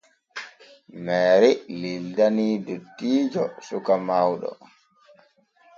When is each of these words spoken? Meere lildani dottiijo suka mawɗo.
Meere 1.09 1.51
lildani 1.81 2.47
dottiijo 2.69 3.43
suka 3.67 3.93
mawɗo. 4.07 4.51